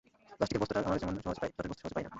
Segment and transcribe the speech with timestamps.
[0.37, 2.09] প্লাস্টিকের বস্তাটা আমরা যেমন সহজে পাই, চটের বস্তা সহজে পাই না।